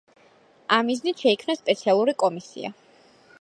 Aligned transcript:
ამ 0.77 0.87
მიზნით 0.91 1.21
შეიქმნა 1.25 1.57
სპეციალური 1.59 2.17
კომისია. 2.25 2.73